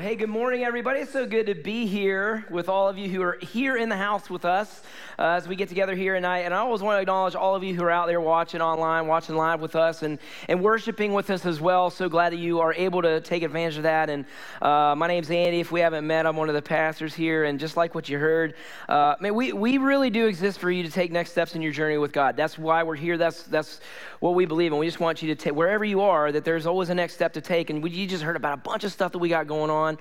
[0.00, 1.00] Hey, good morning, everybody.
[1.00, 3.96] It's so good to be here with all of you who are here in the
[3.98, 4.80] house with us
[5.18, 6.40] uh, as we get together here tonight.
[6.40, 9.08] And I always want to acknowledge all of you who are out there watching online,
[9.08, 10.18] watching live with us, and,
[10.48, 11.90] and worshiping with us as well.
[11.90, 14.08] So glad that you are able to take advantage of that.
[14.08, 14.24] And
[14.62, 15.60] uh, my name's Andy.
[15.60, 17.44] If we haven't met, I'm one of the pastors here.
[17.44, 18.54] And just like what you heard,
[18.88, 21.72] uh, man, we, we really do exist for you to take next steps in your
[21.72, 22.38] journey with God.
[22.38, 23.18] That's why we're here.
[23.18, 23.80] That's, that's
[24.20, 24.72] what we believe.
[24.72, 27.12] And we just want you to take, wherever you are, that there's always a next
[27.12, 27.68] step to take.
[27.68, 29.89] And we, you just heard about a bunch of stuff that we got going going
[29.90, 29.98] on.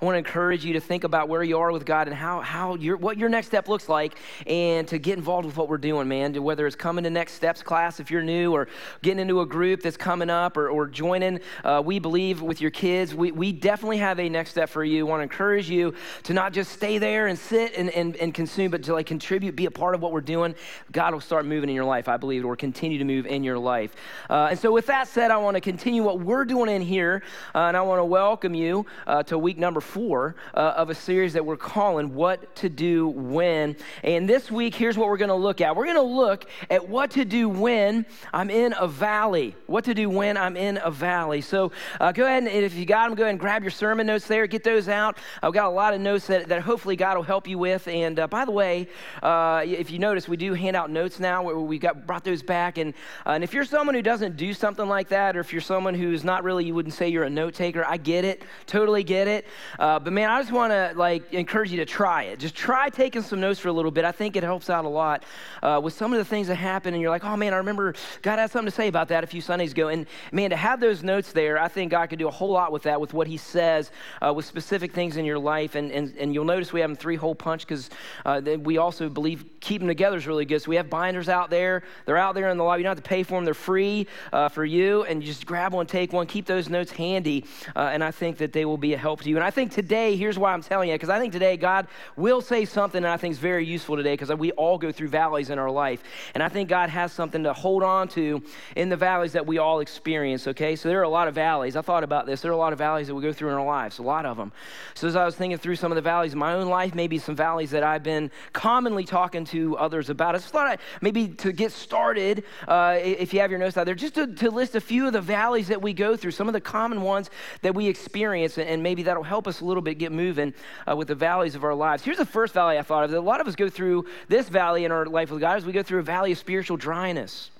[0.00, 2.40] I want to encourage you to think about where you are with God and how,
[2.40, 5.76] how your, what your next step looks like and to get involved with what we're
[5.76, 6.40] doing, man.
[6.40, 8.68] Whether it's coming to Next Steps class if you're new or
[9.02, 12.70] getting into a group that's coming up or, or joining uh, We Believe with your
[12.70, 15.04] kids, we, we definitely have a next step for you.
[15.04, 18.32] I want to encourage you to not just stay there and sit and, and, and
[18.32, 20.54] consume, but to like contribute, be a part of what we're doing.
[20.92, 23.58] God will start moving in your life, I believe, or continue to move in your
[23.58, 23.96] life.
[24.30, 27.24] Uh, and so, with that said, I want to continue what we're doing in here,
[27.52, 30.94] uh, and I want to welcome you uh, to week number four uh, of a
[30.94, 33.76] series that we're calling What to Do When.
[34.02, 36.88] And this week, here's what we're going to look at we're going to look at
[36.88, 39.54] what to do when I'm in a valley.
[39.66, 41.42] What to do when I'm in a valley.
[41.42, 44.06] So uh, go ahead and if you got them, go ahead and grab your sermon
[44.06, 45.18] notes there, get those out.
[45.42, 47.86] I've got a lot of notes that, that hopefully God will help you with.
[47.86, 48.88] And uh, by the way,
[49.22, 52.42] uh, if you notice, we do hand out notes now where we got brought those
[52.42, 52.78] back.
[52.78, 52.94] And,
[53.26, 55.94] uh, and if you're someone who doesn't do something like that, or if you're someone
[55.94, 59.26] who's not really, you wouldn't say you're a note taker, I get it, totally get
[59.26, 59.46] it.
[59.78, 62.38] Uh, but man, I just want to like encourage you to try it.
[62.38, 64.04] Just try taking some notes for a little bit.
[64.04, 65.24] I think it helps out a lot
[65.62, 66.92] uh, with some of the things that happen.
[66.92, 69.26] And you're like, oh man, I remember God had something to say about that a
[69.26, 69.88] few Sundays ago.
[69.88, 72.70] And man, to have those notes there, I think God could do a whole lot
[72.70, 75.74] with that, with what He says, uh, with specific things in your life.
[75.74, 77.88] And, and, and you'll notice we have them three hole punch because
[78.26, 80.60] uh, we also believe keeping them together is really good.
[80.60, 81.82] So we have binders out there.
[82.04, 82.80] They're out there in the lobby.
[82.80, 83.44] You don't have to pay for them.
[83.44, 85.04] They're free uh, for you.
[85.04, 87.44] And you just grab one, take one, keep those notes handy.
[87.74, 89.36] Uh, and I think that they will be help to you.
[89.36, 92.40] And I think today, here's why I'm telling you, because I think today God will
[92.40, 95.50] say something that I think is very useful today because we all go through valleys
[95.50, 96.02] in our life.
[96.34, 98.42] And I think God has something to hold on to
[98.76, 100.76] in the valleys that we all experience, okay?
[100.76, 101.76] So there are a lot of valleys.
[101.76, 102.40] I thought about this.
[102.40, 104.26] There are a lot of valleys that we go through in our lives, a lot
[104.26, 104.52] of them.
[104.94, 107.18] So as I was thinking through some of the valleys in my own life, maybe
[107.18, 111.28] some valleys that I've been commonly talking to others about, I just thought I, maybe
[111.28, 114.74] to get started, uh, if you have your notes out there, just to, to list
[114.74, 117.30] a few of the valleys that we go through, some of the common ones
[117.62, 120.54] that we experience, and maybe that'll help us a little bit get moving
[120.90, 122.02] uh, with the valleys of our lives.
[122.02, 123.12] Here's the first valley I thought of.
[123.12, 125.72] A lot of us go through this valley in our life with God as we
[125.74, 127.50] go through a valley of spiritual dryness.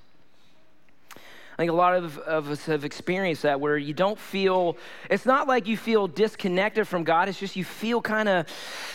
[1.59, 4.77] I think a lot of, of us have experienced that where you don't feel,
[5.09, 7.27] it's not like you feel disconnected from God.
[7.27, 8.45] It's just you feel kind of,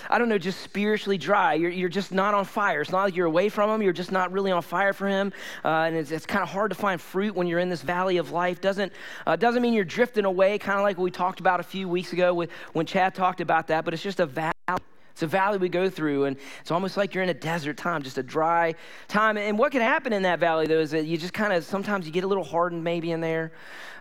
[0.09, 1.53] I don't know, just spiritually dry.
[1.53, 2.81] You're, you're just not on fire.
[2.81, 3.83] It's not like you're away from Him.
[3.83, 5.31] You're just not really on fire for Him.
[5.63, 8.17] Uh, and it's, it's kind of hard to find fruit when you're in this valley
[8.17, 8.63] of life.
[8.63, 8.95] Doesn't,
[9.27, 12.15] uh, doesn't mean you're drifting away, kind of like we talked about a few weeks
[12.15, 14.54] ago with, when Chad talked about that, but it's just a valley.
[15.15, 18.03] It's a valley we go through, and it's almost like you're in a desert time,
[18.03, 18.75] just a dry
[19.07, 19.39] time.
[19.39, 22.05] And what can happen in that valley, though, is that you just kind of sometimes
[22.05, 23.53] you get a little hardened maybe in there.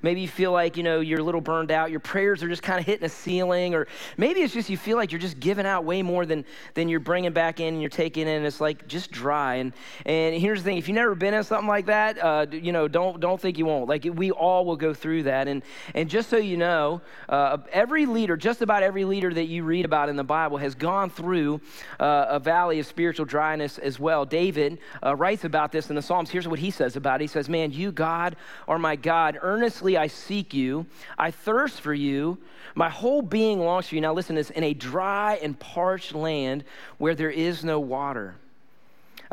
[0.04, 1.90] Maybe you feel like, you know, you're a little burned out.
[1.90, 3.74] Your prayers are just kind of hitting a ceiling.
[3.74, 3.88] Or
[4.18, 6.44] maybe it's just you feel like you're just giving out way more than,
[6.74, 8.46] than you're bringing back in and you're taking in.
[8.46, 9.56] It's like just dry.
[9.56, 9.72] And,
[10.06, 12.90] and here's the thing if you've never been in something like that, uh, you know,
[12.90, 13.88] don't, don't think you won't.
[13.88, 15.48] Like we all will go through that.
[15.48, 15.64] And,
[15.96, 19.86] and just so you know, uh, every leader, just about every leader that you read
[19.86, 21.62] about in the Bible has gone through
[22.00, 24.26] uh, a valley of spiritual dryness as well.
[24.26, 26.30] David uh, writes about this in the Psalms.
[26.30, 28.36] Here's what he says about it He says, Man, you, God,
[28.68, 29.38] are my God.
[29.42, 30.86] Earnestly I seek you.
[31.18, 32.38] I thirst for you.
[32.76, 34.02] My whole being longs for you.
[34.02, 36.64] Now, listen to this in a dry and parched land
[36.98, 38.36] where there is no water.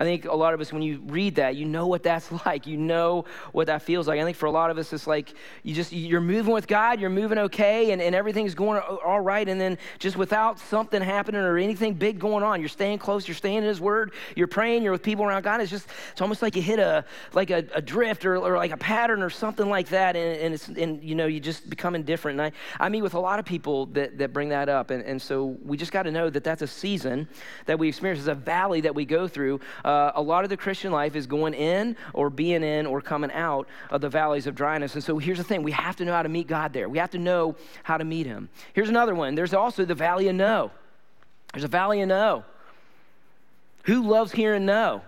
[0.00, 2.66] I think a lot of us, when you read that, you know what that's like.
[2.66, 4.19] You know what that feels like.
[4.19, 7.00] I think for a lot of us, it's like you just, you're moving with God,
[7.00, 9.47] you're moving okay, and, and everything's going all right.
[9.47, 13.34] And then just without something happening or anything big going on, you're staying close, you're
[13.34, 15.60] staying in His Word, you're praying, you're with people around God.
[15.60, 18.72] It's just, it's almost like you hit a, like a, a drift or, or like
[18.72, 20.16] a pattern or something like that.
[20.16, 22.41] And, and it's, and you know, you just become indifferent.
[22.41, 24.91] And I, I meet with a lot of people that, that bring that up.
[24.91, 27.28] And, and so we just got to know that that's a season
[27.66, 29.60] that we experience, it's a valley that we go through.
[29.91, 33.33] Uh, a lot of the Christian life is going in or being in or coming
[33.33, 34.95] out of the valleys of dryness.
[34.95, 36.89] And so here's the thing we have to know how to meet God there.
[36.89, 38.48] We have to know how to meet Him.
[38.72, 40.71] Here's another one there's also the valley of no.
[41.53, 42.45] There's a valley of no.
[43.84, 45.03] Who loves hearing no?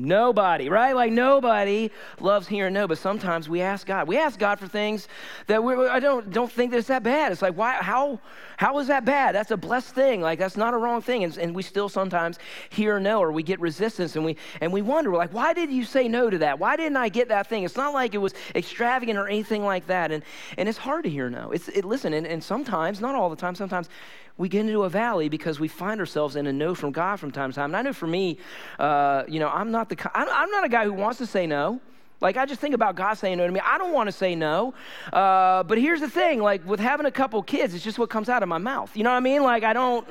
[0.00, 0.94] Nobody, right?
[0.96, 4.08] Like nobody loves hearing no, but sometimes we ask God.
[4.08, 5.08] We ask God for things
[5.46, 7.32] that we I don't don't think that it's that bad.
[7.32, 8.18] It's like why how
[8.56, 9.34] how is that bad?
[9.34, 10.22] That's a blessed thing.
[10.22, 11.22] Like that's not a wrong thing.
[11.24, 12.38] And, and we still sometimes
[12.70, 15.70] hear no or we get resistance and we and we wonder, we're like, why did
[15.70, 16.58] you say no to that?
[16.58, 17.64] Why didn't I get that thing?
[17.64, 20.10] It's not like it was extravagant or anything like that.
[20.12, 20.22] And
[20.56, 21.50] and it's hard to hear no.
[21.50, 23.90] It's it, listen, and, and sometimes, not all the time, sometimes
[24.40, 27.30] we get into a valley because we find ourselves in a no from God from
[27.30, 27.66] time to time.
[27.66, 28.38] And I know for me,
[28.78, 31.78] uh, you know, I'm not the I'm not a guy who wants to say no.
[32.22, 33.60] Like I just think about God saying no to me.
[33.60, 34.72] I don't want to say no,
[35.12, 38.30] uh, but here's the thing: like with having a couple kids, it's just what comes
[38.30, 38.96] out of my mouth.
[38.96, 39.42] You know what I mean?
[39.42, 40.08] Like I don't.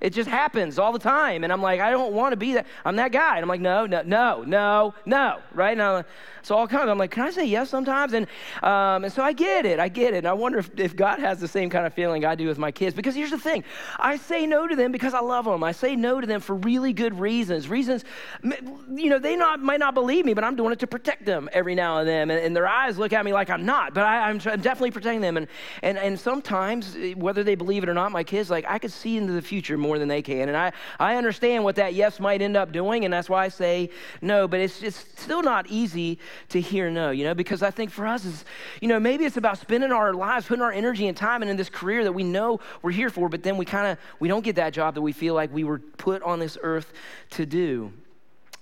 [0.00, 1.44] It just happens all the time.
[1.44, 2.66] And I'm like, I don't want to be that.
[2.84, 3.36] I'm that guy.
[3.36, 5.76] And I'm like, no, no, no, no, no, right?
[5.76, 6.04] Now,
[6.42, 8.12] so all kind of, I'm like, can I say yes sometimes?
[8.12, 8.26] And,
[8.62, 9.78] um, and so I get it.
[9.78, 10.18] I get it.
[10.18, 12.58] And I wonder if, if God has the same kind of feeling I do with
[12.58, 12.94] my kids.
[12.94, 13.64] Because here's the thing
[13.98, 15.64] I say no to them because I love them.
[15.64, 17.68] I say no to them for really good reasons.
[17.68, 18.04] Reasons,
[18.42, 21.48] you know, they not, might not believe me, but I'm doing it to protect them
[21.52, 22.30] every now and then.
[22.30, 25.20] And, and their eyes look at me like I'm not, but I, am definitely protecting
[25.20, 25.36] them.
[25.36, 25.48] And,
[25.82, 29.16] and, and sometimes, whether they believe it or not, my kids, like, I could see
[29.16, 30.48] into the future more than they can.
[30.48, 33.48] And I, I understand what that yes might end up doing, and that's why I
[33.48, 33.90] say
[34.20, 34.46] no.
[34.46, 36.18] But it's, it's still not easy
[36.50, 38.44] to hear no, you know, because I think for us, is,
[38.80, 41.70] you know, maybe it's about spending our lives, putting our energy and time into this
[41.70, 44.56] career that we know we're here for, but then we kind of, we don't get
[44.56, 46.92] that job that we feel like we were put on this earth
[47.30, 47.92] to do.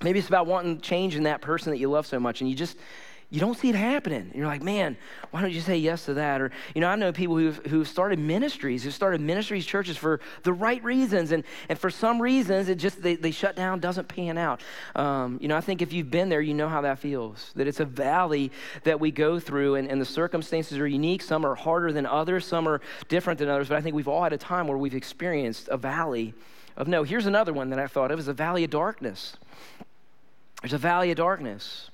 [0.02, 2.56] Maybe it's about wanting change in that person that you love so much, and you
[2.56, 2.76] just,
[3.28, 4.20] you don't see it happening.
[4.20, 4.96] And you're like, man,
[5.32, 6.40] why don't you say yes to that?
[6.40, 10.20] Or, you know, I know people who've, who've started ministries, who started ministries, churches for
[10.44, 11.32] the right reasons.
[11.32, 14.60] And, and for some reasons, it just, they, they shut down, doesn't pan out.
[14.94, 17.50] Um, you know, I think if you've been there, you know how that feels.
[17.56, 18.52] That it's a valley
[18.84, 21.20] that we go through, and, and the circumstances are unique.
[21.20, 23.68] Some are harder than others, some are different than others.
[23.68, 26.32] But I think we've all had a time where we've experienced a valley
[26.76, 27.02] of no.
[27.02, 29.36] Here's another one that I thought of is a valley of darkness.
[30.62, 31.90] There's a valley of darkness.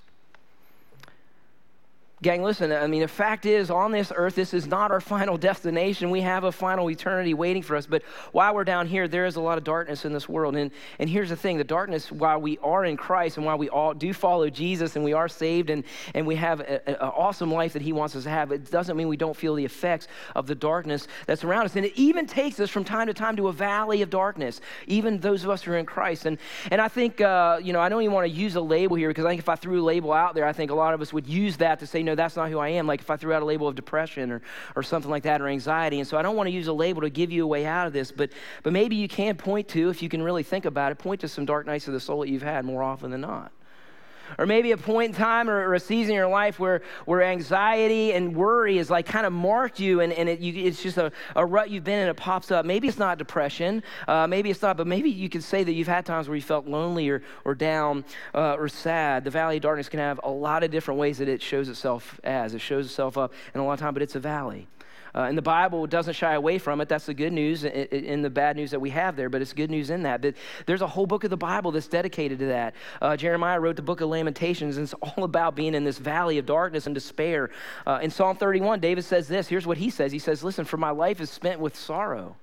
[2.22, 5.36] Gang, listen, I mean, the fact is, on this earth, this is not our final
[5.52, 6.08] destination.
[6.08, 7.84] We have a final eternity waiting for us.
[7.84, 10.54] But while we're down here, there is a lot of darkness in this world.
[10.54, 10.70] And,
[11.00, 13.92] and here's the thing the darkness, while we are in Christ and while we all
[13.92, 15.82] do follow Jesus and we are saved and,
[16.14, 19.08] and we have an awesome life that He wants us to have, it doesn't mean
[19.08, 21.74] we don't feel the effects of the darkness that's around us.
[21.74, 25.18] And it even takes us from time to time to a valley of darkness, even
[25.18, 26.26] those of us who are in Christ.
[26.26, 26.38] And,
[26.70, 29.08] and I think, uh, you know, I don't even want to use a label here
[29.08, 31.00] because I think if I threw a label out there, I think a lot of
[31.00, 32.86] us would use that to say, no, that's not who I am.
[32.86, 34.42] Like if I threw out a label of depression or,
[34.76, 35.98] or something like that or anxiety.
[35.98, 37.86] And so I don't want to use a label to give you a way out
[37.86, 38.30] of this, but,
[38.62, 41.28] but maybe you can point to, if you can really think about it, point to
[41.28, 43.52] some dark nights of the soul that you've had more often than not.
[44.38, 47.22] Or maybe a point in time or, or, a season in your life where, where
[47.22, 50.98] anxiety and worry is like kind of marked you and, and it, you, it's just
[50.98, 52.64] a, a rut you've been in, it pops up.
[52.64, 55.88] Maybe it's not depression, uh, maybe it's not, but maybe you could say that you've
[55.88, 59.24] had times where you felt lonely or, or down uh, or sad.
[59.24, 62.20] The valley of darkness can have a lot of different ways that it shows itself
[62.24, 62.54] as.
[62.54, 64.68] It shows itself up in a lot of time, but it's a valley.
[65.14, 66.88] Uh, and the Bible doesn't shy away from it.
[66.88, 69.70] That's the good news in the bad news that we have there, but it's good
[69.70, 70.22] news in that.
[70.22, 72.74] But there's a whole book of the Bible that's dedicated to that.
[73.00, 76.38] Uh, Jeremiah wrote the book of Lamentations, and it's all about being in this valley
[76.38, 77.50] of darkness and despair.
[77.86, 79.48] Uh, in Psalm 31, David says this.
[79.48, 82.36] Here's what he says He says, Listen, for my life is spent with sorrow.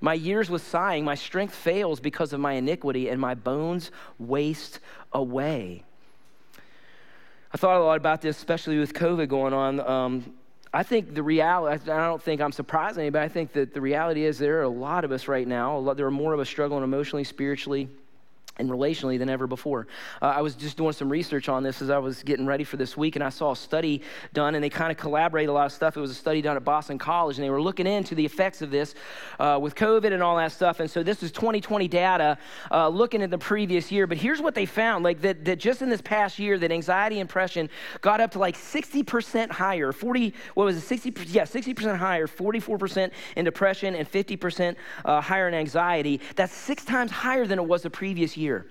[0.00, 4.80] My years with sighing, my strength fails because of my iniquity, and my bones waste
[5.12, 5.84] away.
[7.52, 9.80] I thought a lot about this, especially with COVID going on.
[9.80, 10.34] Um,
[10.72, 13.24] I think the reality, I don't think I'm surprising anybody.
[13.24, 15.96] I think that the reality is there are a lot of us right now, lot,
[15.96, 17.88] there are more of us struggling emotionally, spiritually,
[18.58, 19.86] and relationally than ever before.
[20.20, 22.76] Uh, I was just doing some research on this as I was getting ready for
[22.76, 24.02] this week, and I saw a study
[24.32, 25.96] done, and they kind of collaborate a lot of stuff.
[25.96, 28.62] It was a study done at Boston College, and they were looking into the effects
[28.62, 28.94] of this
[29.38, 30.80] uh, with COVID and all that stuff.
[30.80, 32.38] And so this is 2020 data
[32.70, 34.06] uh, looking at the previous year.
[34.06, 37.20] But here's what they found: like that, that just in this past year, that anxiety
[37.20, 39.92] and depression got up to like 60% higher.
[39.92, 40.80] 40, what was it?
[40.80, 41.14] 60?
[41.26, 42.26] Yeah, 60% higher.
[42.26, 46.20] 44% in depression and 50% uh, higher in anxiety.
[46.34, 48.66] That's six times higher than it was the previous year year.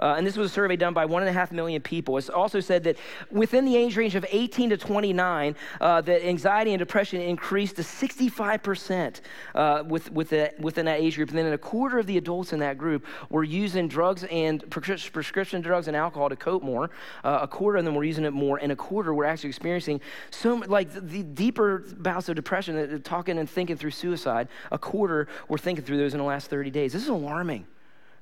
[0.00, 2.16] Uh, and this was a survey done by one and a half million people.
[2.16, 2.96] It's also said that
[3.30, 7.82] within the age range of 18 to 29, uh, that anxiety and depression increased to
[7.82, 9.20] 65%
[9.54, 11.28] uh, with, with within that age group.
[11.28, 15.60] And then a quarter of the adults in that group were using drugs and prescription
[15.60, 16.90] drugs and alcohol to cope more.
[17.22, 20.00] Uh, a quarter of them were using it more, and a quarter were actually experiencing
[20.30, 24.48] so like the, the deeper bouts of depression, uh, talking and thinking through suicide.
[24.70, 26.92] A quarter were thinking through those in the last 30 days.
[26.94, 27.66] This is alarming.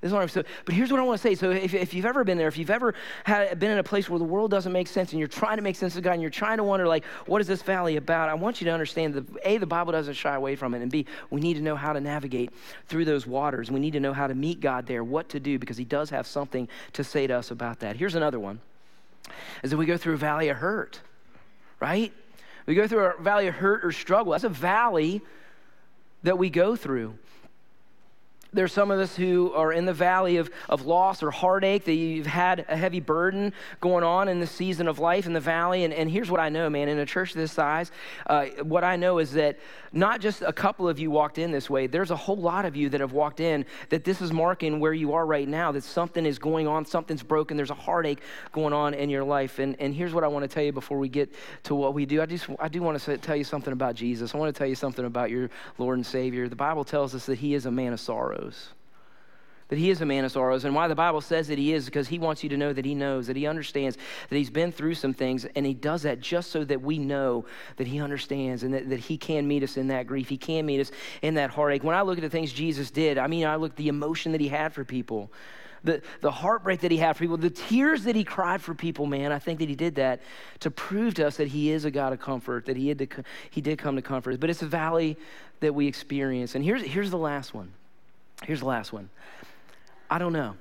[0.01, 1.35] This is what I'm so, but here's what I want to say.
[1.35, 4.09] So if, if you've ever been there, if you've ever had, been in a place
[4.09, 6.23] where the world doesn't make sense and you're trying to make sense of God and
[6.23, 8.29] you're trying to wonder like, what is this valley about?
[8.29, 10.83] I want you to understand that A, the Bible doesn't shy away from it.
[10.83, 12.53] And B, we need to know how to navigate
[12.87, 13.73] through those waters.
[13.73, 16.11] We need to know how to meet God there, what to do, because he does
[16.11, 17.97] have something to say to us about that.
[17.97, 18.61] Here's another one,
[19.65, 21.01] is that we go through a valley of hurt,
[21.81, 22.13] right?
[22.67, 24.31] We go through a valley of hurt or struggle.
[24.31, 25.23] That's a valley
[26.23, 27.19] that we go through.
[28.59, 31.95] There's some of us who are in the valley of, of loss or heartache, that
[31.95, 35.85] you've had a heavy burden going on in the season of life in the valley.
[35.85, 37.93] And, and here's what I know, man in a church this size,
[38.27, 39.61] uh, what I know is that
[39.93, 42.77] not just a couple of you walked in this way, there's a whole lot of
[42.77, 45.85] you that have walked in that this is marking where you are right now, that
[45.85, 48.21] something is going on, something's broken, there's a heartache
[48.53, 49.59] going on in your life.
[49.59, 51.33] And, and here's what I want to tell you before we get
[51.65, 52.23] to what we do.
[52.23, 54.35] I, just, I do want to tell you something about Jesus.
[54.35, 56.49] I want to tell you something about your Lord and Savior.
[56.49, 58.71] The Bible tells us that He is a man of sorrows.
[59.69, 60.65] That he is a man of sorrows.
[60.65, 62.87] And why the Bible says that he is, because he wants you to know that
[62.87, 63.99] he knows, that he understands,
[64.31, 67.45] that he's been through some things, and he does that just so that we know
[67.77, 70.29] that he understands and that, that he can meet us in that grief.
[70.29, 71.85] He can meet us in that heartache.
[71.85, 74.33] When I look at the things Jesus did, I mean, I look at the emotion
[74.33, 75.31] that he had for people.
[75.85, 79.07] The, the heartbreak that he had for people, the tears that he cried for people,
[79.07, 80.23] man, I think that he did that
[80.61, 83.07] to prove to us that he is a God of comfort, that he, had to,
[83.51, 84.41] he did come to comfort.
[84.41, 85.17] But it's a valley
[85.61, 86.55] that we experience.
[86.55, 87.73] And here's, here's the last one
[88.45, 89.11] Here's the last one.
[90.11, 90.57] I don't know.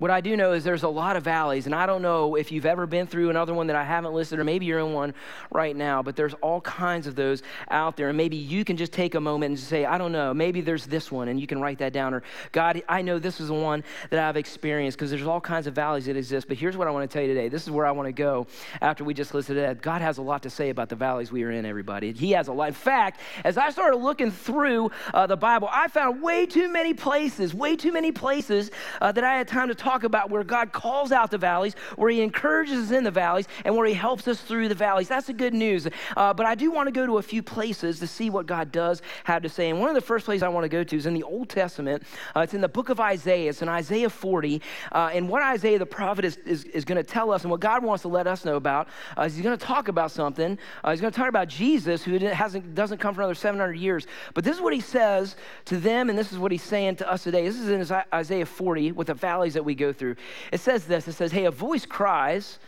[0.00, 2.50] What I do know is there's a lot of valleys, and I don't know if
[2.50, 5.12] you've ever been through another one that I haven't listed, or maybe you're in one
[5.50, 8.08] right now, but there's all kinds of those out there.
[8.08, 10.86] And maybe you can just take a moment and say, I don't know, maybe there's
[10.86, 12.14] this one, and you can write that down.
[12.14, 15.66] Or, God, I know this is the one that I've experienced, because there's all kinds
[15.66, 16.48] of valleys that exist.
[16.48, 17.50] But here's what I want to tell you today.
[17.50, 18.46] This is where I want to go
[18.80, 19.82] after we just listed it.
[19.82, 22.12] God has a lot to say about the valleys we are in, everybody.
[22.12, 22.68] He has a lot.
[22.68, 26.94] In fact, as I started looking through uh, the Bible, I found way too many
[26.94, 28.70] places, way too many places
[29.02, 31.74] uh, that I had time to talk talk about where God calls out the valleys,
[31.96, 35.08] where He encourages us in the valleys, and where He helps us through the valleys.
[35.08, 35.88] That's the good news.
[36.16, 38.70] Uh, but I do want to go to a few places to see what God
[38.70, 39.68] does have to say.
[39.68, 41.48] And one of the first places I want to go to is in the Old
[41.48, 42.04] Testament.
[42.36, 43.50] Uh, it's in the book of Isaiah.
[43.50, 44.62] It's in Isaiah 40.
[44.92, 47.60] Uh, and what Isaiah the prophet is, is, is going to tell us, and what
[47.60, 50.56] God wants to let us know about, uh, is He's going to talk about something.
[50.84, 54.06] Uh, he's going to talk about Jesus, who hasn't, doesn't come for another 700 years.
[54.34, 57.10] But this is what He says to them, and this is what He's saying to
[57.10, 57.44] us today.
[57.44, 60.16] This is in Isaiah 40 with the valleys that we go through.
[60.52, 62.58] It says this it says, Hey, a voice cries,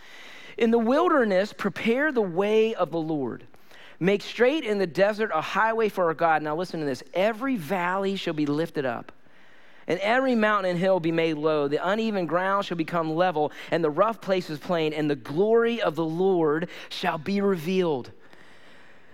[0.58, 3.46] In the wilderness, prepare the way of the Lord.
[4.00, 6.42] Make straight in the desert a highway for our God.
[6.42, 9.12] Now, listen to this every valley shall be lifted up.
[9.86, 11.68] And every mountain and hill be made low.
[11.68, 15.96] The uneven ground shall become level, and the rough places plain, and the glory of
[15.96, 18.10] the Lord shall be revealed.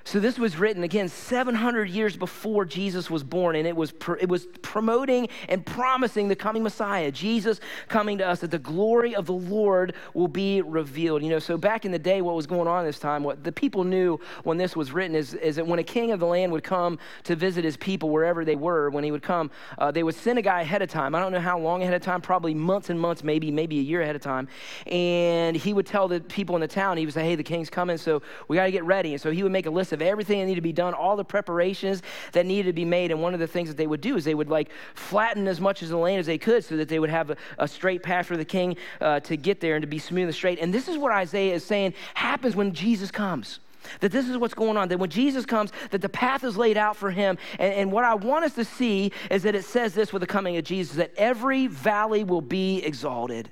[0.09, 4.17] So this was written again 700 years before Jesus was born, and it was pr-
[4.17, 9.15] it was promoting and promising the coming Messiah, Jesus coming to us, that the glory
[9.15, 11.23] of the Lord will be revealed.
[11.23, 13.53] You know, so back in the day, what was going on this time, what the
[13.53, 16.53] people knew when this was written is, is that when a king of the land
[16.53, 20.03] would come to visit his people wherever they were, when he would come, uh, they
[20.03, 21.15] would send a guy ahead of time.
[21.15, 23.83] I don't know how long ahead of time, probably months and months, maybe maybe a
[23.83, 24.49] year ahead of time,
[24.87, 27.69] and he would tell the people in the town, he would say, "Hey, the king's
[27.69, 29.98] coming, so we got to get ready." And so he would make a list of
[30.01, 32.03] of everything that needed to be done, all the preparations
[32.33, 33.11] that needed to be made.
[33.11, 35.61] And one of the things that they would do is they would like flatten as
[35.61, 38.03] much of the land as they could so that they would have a, a straight
[38.03, 40.59] path for the king uh, to get there and to be smooth and straight.
[40.61, 43.61] And this is what Isaiah is saying happens when Jesus comes
[44.01, 46.77] that this is what's going on that when jesus comes that the path is laid
[46.77, 49.95] out for him and, and, what i want us to see is that it says
[49.95, 53.51] this with the coming of jesus that every valley will be exalted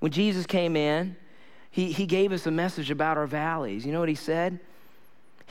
[0.00, 1.14] when jesus came in
[1.70, 4.58] he, he gave us a message about our valleys you know what he said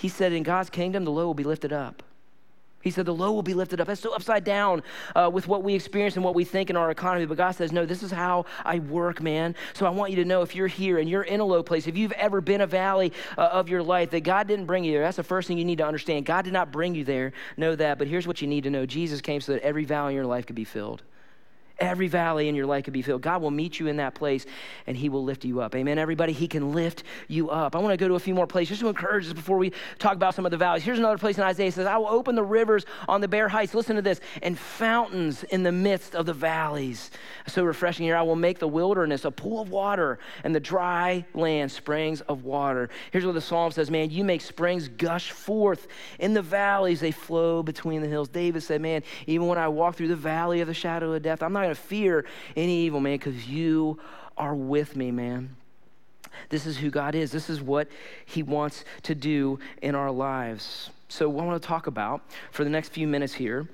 [0.01, 2.01] he said, In God's kingdom, the low will be lifted up.
[2.81, 3.86] He said, The low will be lifted up.
[3.86, 4.81] That's so upside down
[5.15, 7.27] uh, with what we experience and what we think in our economy.
[7.27, 9.53] But God says, No, this is how I work, man.
[9.74, 11.86] So I want you to know if you're here and you're in a low place,
[11.86, 14.91] if you've ever been a valley uh, of your life, that God didn't bring you
[14.91, 15.03] there.
[15.03, 16.25] That's the first thing you need to understand.
[16.25, 17.34] God did not bring you there.
[17.58, 18.00] Know that.
[18.00, 20.25] But here's what you need to know Jesus came so that every valley in your
[20.25, 21.03] life could be filled.
[21.81, 23.23] Every valley in your life could be filled.
[23.23, 24.45] God will meet you in that place
[24.85, 25.75] and He will lift you up.
[25.75, 26.31] Amen, everybody?
[26.31, 27.75] He can lift you up.
[27.75, 29.73] I want to go to a few more places just to encourage us before we
[29.97, 30.83] talk about some of the valleys.
[30.83, 33.50] Here's another place in Isaiah it says, I will open the rivers on the bare
[33.50, 33.73] heights.
[33.73, 37.09] Listen to this and fountains in the midst of the valleys.
[37.47, 38.15] So refreshing here.
[38.15, 42.43] I will make the wilderness a pool of water and the dry land springs of
[42.43, 42.89] water.
[43.11, 45.88] Here's what the psalm says Man, you make springs gush forth
[46.19, 48.29] in the valleys, they flow between the hills.
[48.29, 51.41] David said, Man, even when I walk through the valley of the shadow of death,
[51.41, 52.25] I'm not to fear
[52.55, 53.99] any evil, man, because you
[54.37, 55.55] are with me, man.
[56.49, 57.31] This is who God is.
[57.31, 57.87] This is what
[58.25, 60.89] He wants to do in our lives.
[61.07, 63.67] So, what I want to talk about for the next few minutes here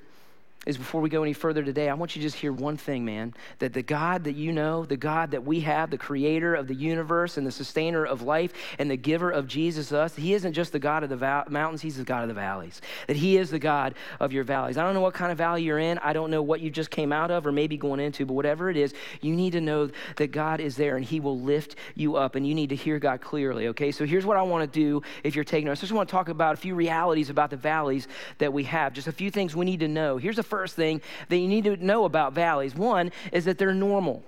[0.66, 3.04] is before we go any further today, I want you to just hear one thing,
[3.04, 3.32] man.
[3.60, 6.74] That the God that you know, the God that we have, the creator of the
[6.74, 10.72] universe and the sustainer of life and the giver of Jesus, us, he isn't just
[10.72, 12.80] the God of the mountains, he's the God of the valleys.
[13.06, 14.76] That he is the God of your valleys.
[14.76, 15.98] I don't know what kind of valley you're in.
[15.98, 18.68] I don't know what you just came out of or maybe going into, but whatever
[18.68, 22.16] it is, you need to know that God is there and he will lift you
[22.16, 23.92] up and you need to hear God clearly, okay?
[23.92, 25.80] So here's what I want to do if you're taking notes.
[25.80, 28.92] I just want to talk about a few realities about the valleys that we have,
[28.92, 30.16] just a few things we need to know.
[30.16, 32.74] Here's the first thing that you need to know about valleys.
[32.74, 34.22] One is that they're normal.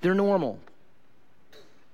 [0.00, 0.58] They're normal.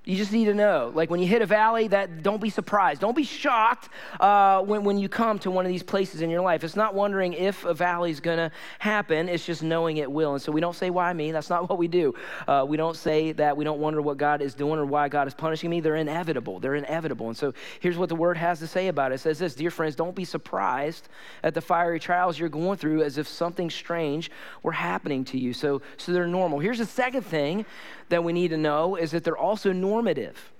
[0.06, 0.92] You just need to know.
[0.94, 3.00] Like when you hit a valley, that don't be surprised.
[3.00, 3.88] Don't be shocked
[4.20, 6.62] uh, when, when you come to one of these places in your life.
[6.62, 9.30] It's not wondering if a valley is going to happen.
[9.30, 10.34] It's just knowing it will.
[10.34, 11.32] And so we don't say, why me?
[11.32, 12.12] That's not what we do.
[12.46, 13.56] Uh, we don't say that.
[13.56, 15.80] We don't wonder what God is doing or why God is punishing me.
[15.80, 16.60] They're inevitable.
[16.60, 17.28] They're inevitable.
[17.28, 19.14] And so here's what the word has to say about it.
[19.14, 21.08] It says this, dear friends, don't be surprised
[21.42, 24.30] at the fiery trials you're going through as if something strange
[24.62, 25.54] were happening to you.
[25.54, 26.58] So, so they're normal.
[26.58, 27.64] Here's the second thing
[28.10, 30.52] that we need to know is that they're also normative.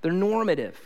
[0.00, 0.78] They're normative.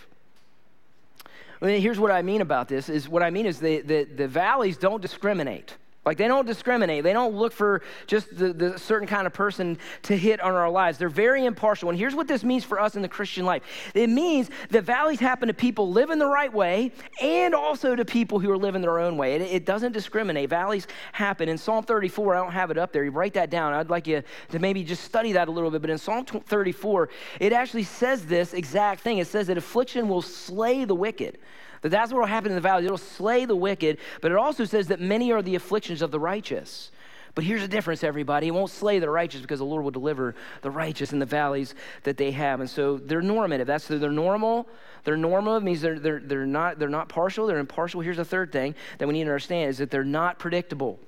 [1.62, 4.04] I mean, here's what I mean about this is what I mean is the, the,
[4.04, 5.76] the valleys don't discriminate.
[6.04, 7.02] Like they don't discriminate.
[7.02, 10.68] They don't look for just the, the, certain kind of person to hit on our
[10.68, 10.99] lives.
[10.99, 11.88] They're very impartial.
[11.88, 13.62] And here's what this means for us in the Christian life
[13.94, 16.92] it means that valleys happen to people living the right way
[17.23, 19.34] and also to people who are living their own way.
[19.37, 20.50] It, it doesn't discriminate.
[20.50, 21.49] Valleys happen.
[21.49, 23.04] In Psalm 34, I don't have it up there.
[23.04, 23.73] You write that down.
[23.73, 25.80] I'd like you to maybe just study that a little bit.
[25.80, 27.08] But in Psalm 34,
[27.40, 31.38] it actually says this exact thing it says that affliction will slay the wicked
[31.85, 32.87] that that's what will happen in the valley.
[32.87, 36.19] It'll slay the wicked, but it also says that many are the afflictions of the
[36.19, 36.91] righteous.
[37.35, 38.47] But here's the difference, everybody.
[38.47, 41.75] It won't slay the righteous because the Lord will deliver the righteous in the valleys
[42.05, 42.61] that they have.
[42.61, 43.67] And so they're normative.
[43.67, 44.67] That's they're normal.
[45.05, 45.59] They're normal.
[45.59, 47.47] It means they're, they're, they're, not, they're not partial.
[47.47, 48.00] They're impartial.
[48.00, 50.99] Here's the third thing that we need to understand is that they're not predictable.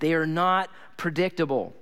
[0.00, 1.72] They are not predictable.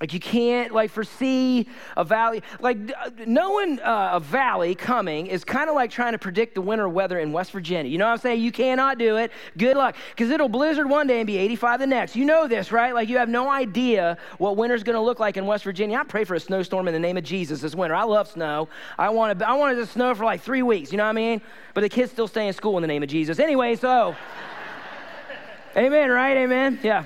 [0.00, 2.42] Like you can't like foresee a valley.
[2.58, 2.78] Like
[3.26, 7.20] knowing uh, a valley coming is kind of like trying to predict the winter weather
[7.20, 7.90] in West Virginia.
[7.90, 8.40] You know what I'm saying?
[8.40, 9.30] You cannot do it.
[9.56, 12.16] Good luck, because it'll blizzard one day and be 85 the next.
[12.16, 12.92] You know this, right?
[12.92, 15.98] Like you have no idea what winter's going to look like in West Virginia.
[15.98, 17.94] I pray for a snowstorm in the name of Jesus this winter.
[17.94, 18.68] I love snow.
[18.98, 20.90] I want I wanted to snow for like three weeks.
[20.90, 21.40] You know what I mean?
[21.72, 23.38] But the kids still stay in school in the name of Jesus.
[23.38, 24.16] Anyway, so.
[25.76, 26.36] Amen, right?
[26.36, 26.80] Amen.
[26.82, 27.04] Yeah.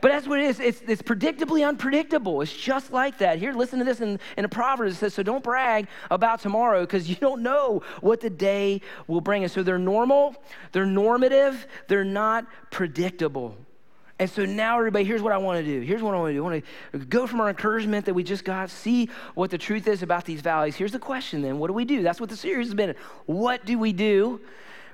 [0.00, 0.60] But that's what it is.
[0.60, 2.40] It's, it's predictably unpredictable.
[2.40, 3.38] It's just like that.
[3.38, 4.94] Here, listen to this in, in the Proverbs.
[4.94, 9.20] It says, So don't brag about tomorrow because you don't know what the day will
[9.20, 9.42] bring.
[9.42, 10.36] And so they're normal,
[10.72, 13.56] they're normative, they're not predictable.
[14.20, 15.80] And so now, everybody, here's what I want to do.
[15.80, 16.44] Here's what I want to do.
[16.44, 19.86] I want to go from our encouragement that we just got, see what the truth
[19.86, 20.74] is about these valleys.
[20.74, 22.02] Here's the question then what do we do?
[22.02, 22.96] That's what the series has been.
[23.26, 24.40] What do we do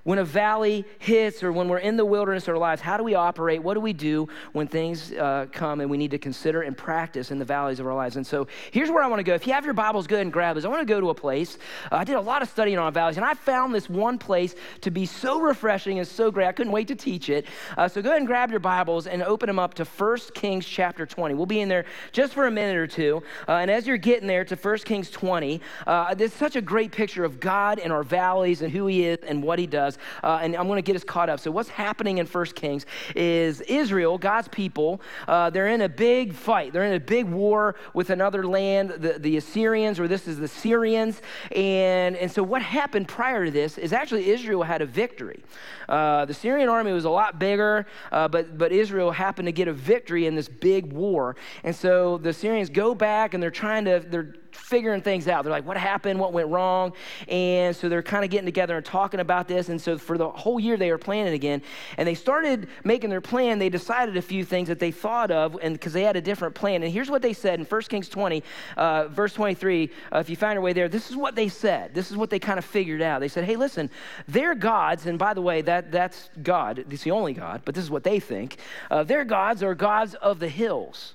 [0.05, 3.03] when a valley hits or when we're in the wilderness of our lives, how do
[3.05, 3.62] we operate?
[3.62, 7.31] What do we do when things uh, come and we need to consider and practice
[7.31, 8.17] in the valleys of our lives?
[8.17, 9.35] And so here's where I want to go.
[9.35, 10.64] If you have your Bibles, go ahead and grab this.
[10.64, 11.59] I want to go to a place.
[11.90, 14.55] Uh, I did a lot of studying on valleys, and I found this one place
[14.83, 16.47] to be so refreshing and so great.
[16.47, 17.47] I couldn't wait to teach it.
[17.77, 20.67] Uh, so go ahead and grab your Bibles and open them up to 1 Kings
[20.67, 21.35] chapter 20.
[21.35, 23.23] We'll be in there just for a minute or two.
[23.49, 26.93] Uh, and as you're getting there to 1 Kings 20, uh, there's such a great
[26.93, 29.93] picture of God and our valleys and who He is and what He does.
[30.22, 31.40] Uh, and I'm going to get us caught up.
[31.40, 36.35] So, what's happening in 1 Kings is Israel, God's people, uh, they're in a big
[36.35, 36.72] fight.
[36.72, 40.48] They're in a big war with another land, the, the Assyrians, or this is the
[40.48, 41.20] Syrians.
[41.54, 45.42] And, and so, what happened prior to this is actually Israel had a victory.
[45.88, 49.68] Uh, the Syrian army was a lot bigger, uh, but, but Israel happened to get
[49.68, 51.37] a victory in this big war.
[51.62, 55.45] And so, the Syrians go back and they're trying to, they're figuring things out.
[55.45, 56.19] They're like, what happened?
[56.19, 56.93] What went wrong?
[57.29, 59.69] And so they're kind of getting together and talking about this.
[59.69, 61.62] And so for the whole year, they were planning again.
[61.99, 63.59] And they started making their plan.
[63.59, 66.55] They decided a few things that they thought of, and because they had a different
[66.55, 66.83] plan.
[66.83, 68.43] And here's what they said in 1 Kings 20,
[68.77, 69.90] uh, verse 23.
[70.12, 71.95] Uh, if you find your way there, this is what they said.
[71.95, 73.21] This is what they kind of figured out.
[73.21, 73.90] They said, hey, listen,
[74.29, 76.85] their gods, and by the way, that, that's God.
[76.90, 78.59] It's the only God, but this is what they think.
[78.90, 81.13] Uh, their gods are gods of the hills.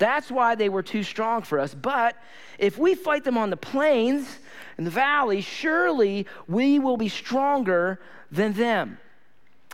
[0.00, 1.74] That's why they were too strong for us.
[1.74, 2.16] But
[2.58, 4.38] if we fight them on the plains
[4.78, 8.00] and the valleys, surely we will be stronger
[8.32, 8.98] than them.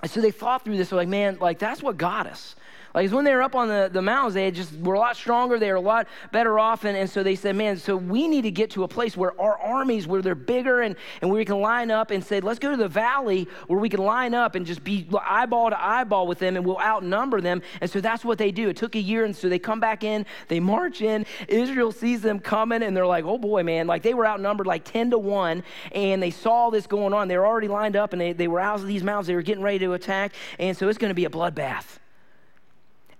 [0.02, 0.90] And so they thought through this.
[0.90, 2.55] Like, man, like that's what got us.
[2.96, 5.58] Like when they were up on the, the mountains, they just were a lot stronger,
[5.58, 6.84] they were a lot better off.
[6.84, 9.38] And, and so they said, man, so we need to get to a place where
[9.38, 12.58] our armies, where they're bigger and, and where we can line up and say, let's
[12.58, 16.26] go to the valley where we can line up and just be eyeball to eyeball
[16.26, 17.60] with them and we'll outnumber them.
[17.82, 18.70] And so that's what they do.
[18.70, 21.26] It took a year, and so they come back in, they march in.
[21.48, 24.84] Israel sees them coming, and they're like, oh boy, man, like they were outnumbered like
[24.84, 27.28] 10 to 1, and they saw this going on.
[27.28, 29.42] They were already lined up and they, they were out of these mountains, they were
[29.42, 30.32] getting ready to attack.
[30.58, 31.98] And so it's going to be a bloodbath.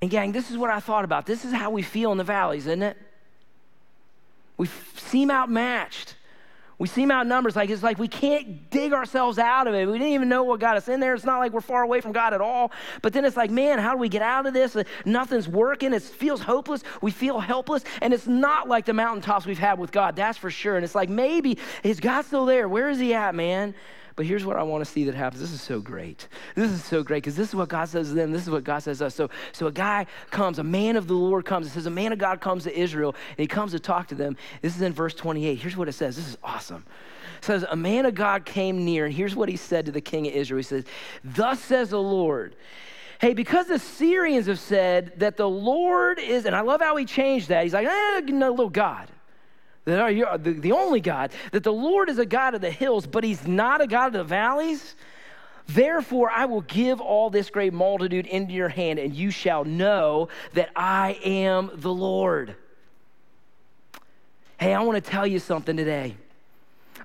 [0.02, 1.26] And, gang, this is what I thought about.
[1.26, 2.96] This is how we feel in the valleys, isn't it?
[4.56, 6.14] We seem outmatched.
[6.78, 7.56] We seem outnumbered.
[7.56, 9.86] Like it's like we can't dig ourselves out of it.
[9.86, 11.14] We didn't even know what got us in there.
[11.14, 12.70] It's not like we're far away from God at all.
[13.00, 14.76] But then it's like, man, how do we get out of this?
[15.06, 15.94] Nothing's working.
[15.94, 16.82] It feels hopeless.
[17.00, 17.82] We feel helpless.
[18.02, 20.76] And it's not like the mountaintops we've had with God, that's for sure.
[20.76, 22.68] And it's like, maybe, is God still there?
[22.68, 23.74] Where is He at, man?
[24.16, 25.42] But here's what I want to see that happens.
[25.42, 26.28] This is so great.
[26.54, 28.32] This is so great because this is what God says to them.
[28.32, 29.14] This is what God says to us.
[29.14, 31.66] So, so a guy comes, a man of the Lord comes.
[31.66, 34.14] It says a man of God comes to Israel and he comes to talk to
[34.14, 34.38] them.
[34.62, 35.58] This is in verse 28.
[35.58, 36.16] Here's what it says.
[36.16, 36.86] This is awesome.
[37.38, 40.00] It says, A man of God came near, and here's what he said to the
[40.00, 40.58] king of Israel.
[40.58, 40.84] He says,
[41.22, 42.56] Thus says the Lord.
[43.20, 47.04] Hey, because the Syrians have said that the Lord is, and I love how he
[47.04, 47.64] changed that.
[47.64, 49.10] He's like, eh, no, little God
[49.86, 53.06] that are the, the only God, that the Lord is a God of the hills,
[53.06, 54.96] but he's not a God of the valleys.
[55.68, 60.28] Therefore, I will give all this great multitude into your hand, and you shall know
[60.52, 62.56] that I am the Lord.
[64.58, 66.16] Hey, I want to tell you something today.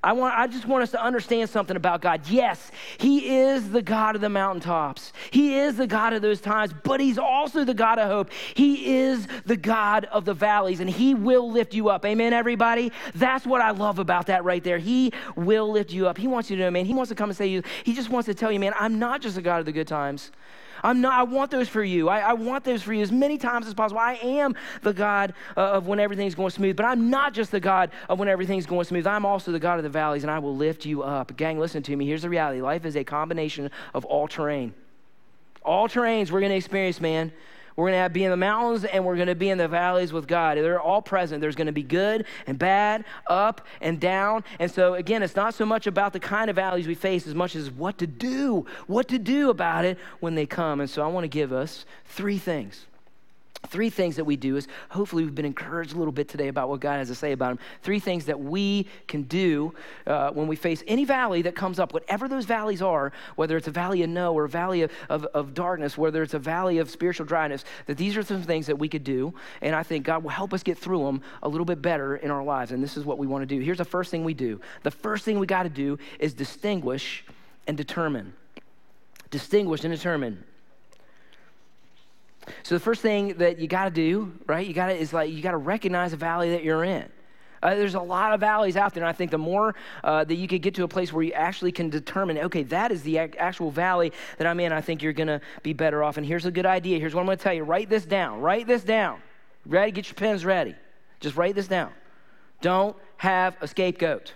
[0.04, 2.28] I, want, I just want us to understand something about God.
[2.28, 6.74] Yes, He is the God of the mountaintops, He is the God of those times,
[6.84, 8.32] but He's also the God of hope.
[8.56, 12.04] He is the God of the valleys, and He will lift you up.
[12.06, 12.92] Amen, everybody?
[13.14, 14.80] That's what I love about that right there.
[14.80, 16.18] He will lift you up.
[16.18, 18.10] He wants you to know, man, He wants to come and say you, He just
[18.10, 20.32] wants to tell you, man, I'm not just a God of the good times.
[20.84, 22.10] I'm not, I want those for you.
[22.10, 24.00] I, I want those for you as many times as possible.
[24.00, 27.60] I am the God uh, of when everything's going smooth, but I'm not just the
[27.60, 29.08] God of when everything's going smooth.
[29.08, 31.36] I'm also the God of the valleys, and I will lift you up.
[31.38, 32.06] Gang, listen to me.
[32.06, 34.74] Here's the reality life is a combination of all terrain.
[35.64, 37.32] All terrains we're going to experience, man.
[37.76, 40.14] We're going to be in the mountains and we're going to be in the valleys
[40.14, 40.58] with God.
[40.58, 41.42] They're all present.
[41.42, 44.44] There's going to be good and bad, up and down.
[44.60, 47.36] And so, again, it's not so much about the kind of valleys we face as
[47.36, 50.80] much as what to do, what to do about it when they come.
[50.80, 52.86] And so, I want to give us three things
[53.68, 56.70] three things that we do is hopefully we've been encouraged a little bit today about
[56.70, 57.60] what God has to say about them.
[57.84, 59.74] Three things that we can do
[60.08, 63.68] uh, when we face any valley that comes up, whatever those valleys are, whether it's
[63.68, 66.80] a valley of no or a valley of, of, of darkness, whether it's a valley
[66.80, 69.34] of spiritual dryness, that these are some things that we could do.
[69.62, 72.32] And I think God will help us get through them a little bit better in
[72.32, 72.72] our lives.
[72.72, 73.62] And this is what we want to do.
[73.62, 77.24] Here's the first thing we do the first thing we got to do is distinguish
[77.68, 78.34] and determine.
[79.30, 80.44] Distinguish and determine.
[82.64, 84.66] So the first thing that you got to do, right?
[84.66, 87.08] You got to is like you got to recognize the valley that you're in.
[87.64, 90.34] Uh, there's a lot of valleys out there, and I think the more uh, that
[90.34, 93.20] you could get to a place where you actually can determine, okay, that is the
[93.20, 96.18] actual valley that I'm in, I think you're going to be better off.
[96.18, 96.98] And here's a good idea.
[96.98, 97.64] Here's what I'm going to tell you.
[97.64, 98.42] Write this down.
[98.42, 99.22] Write this down.
[99.68, 99.92] Ready?
[99.92, 100.76] Get your pens ready.
[101.20, 101.92] Just write this down.
[102.62, 104.34] Don't have a scapegoat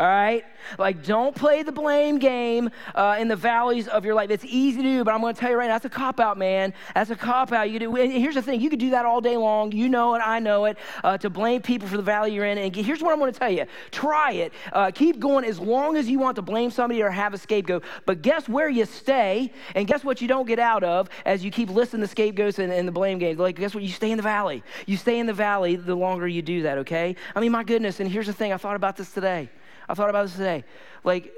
[0.00, 0.46] all right?
[0.78, 4.30] Like, don't play the blame game uh, in the valleys of your life.
[4.30, 6.20] It's easy to do, but I'm going to tell you right now, that's a cop
[6.20, 6.72] out, man.
[6.94, 7.70] That's a cop out.
[7.70, 7.94] You do.
[7.96, 9.72] And here's the thing: you could do that all day long.
[9.72, 10.20] You know it.
[10.20, 10.78] I know it.
[11.04, 12.56] Uh, to blame people for the valley you're in.
[12.56, 14.54] And here's what I'm going to tell you: try it.
[14.72, 17.84] Uh, keep going as long as you want to blame somebody or have a scapegoat.
[18.06, 21.50] But guess where you stay, and guess what you don't get out of as you
[21.50, 23.38] keep listening to scapegoats and, and the blame games.
[23.38, 23.82] Like, guess what?
[23.82, 24.62] You stay in the valley.
[24.86, 26.78] You stay in the valley the longer you do that.
[26.78, 27.16] Okay?
[27.34, 28.00] I mean, my goodness.
[28.00, 29.50] And here's the thing: I thought about this today.
[29.90, 30.62] I thought about this today.
[31.04, 31.32] Like,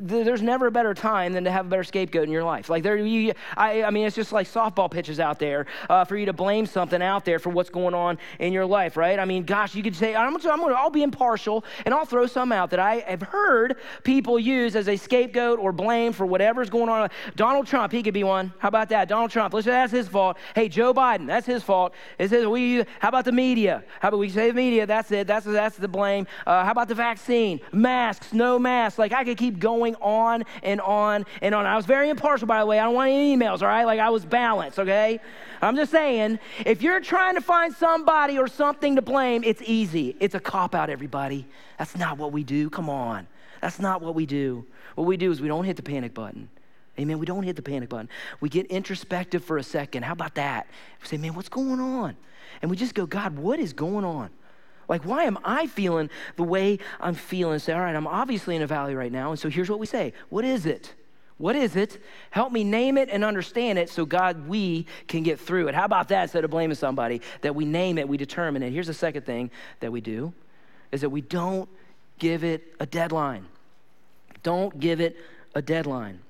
[0.00, 2.70] there's never a better time than to have a better scapegoat in your life.
[2.70, 6.16] Like there, you, I, I mean, it's just like softball pitches out there uh, for
[6.16, 9.18] you to blame something out there for what's going on in your life, right?
[9.18, 12.06] I mean, gosh, you could say, I'm, gonna, I'm gonna, I'll be impartial and I'll
[12.06, 16.26] throw some out that I have heard people use as a scapegoat or blame for
[16.26, 17.10] whatever's going on.
[17.36, 18.52] Donald Trump, he could be one.
[18.58, 19.08] How about that?
[19.08, 20.38] Donald Trump, listen, that's his fault.
[20.54, 21.94] Hey, Joe Biden, that's his fault.
[22.18, 22.84] It says we.
[23.00, 23.84] How about the media?
[24.00, 24.86] How about we say the media?
[24.86, 25.26] That's it.
[25.26, 26.26] That's that's the blame.
[26.46, 27.60] Uh, how about the vaccine?
[27.72, 28.83] Masks, no masks.
[28.98, 31.66] Like I could keep going on and on and on.
[31.66, 32.78] I was very impartial, by the way.
[32.78, 33.84] I don't want any emails, all right?
[33.84, 35.20] Like I was balanced, okay?
[35.62, 40.14] I'm just saying, if you're trying to find somebody or something to blame, it's easy.
[40.20, 41.46] It's a cop out, everybody.
[41.78, 42.68] That's not what we do.
[42.70, 43.26] Come on.
[43.60, 44.66] That's not what we do.
[44.94, 46.50] What we do is we don't hit the panic button.
[46.98, 47.18] Amen.
[47.18, 48.08] We don't hit the panic button.
[48.40, 50.04] We get introspective for a second.
[50.04, 50.66] How about that?
[51.00, 52.16] We say, man, what's going on?
[52.62, 54.30] And we just go, God, what is going on?
[54.88, 57.58] Like, why am I feeling the way I'm feeling?
[57.58, 59.30] Say, all right, I'm obviously in a valley right now.
[59.30, 60.94] And so here's what we say What is it?
[61.36, 62.00] What is it?
[62.30, 65.74] Help me name it and understand it so, God, we can get through it.
[65.74, 67.22] How about that instead of blaming somebody?
[67.40, 68.70] That we name it, we determine it.
[68.70, 70.32] Here's the second thing that we do
[70.92, 71.68] is that we don't
[72.20, 73.46] give it a deadline.
[74.44, 75.16] Don't give it
[75.56, 76.20] a deadline.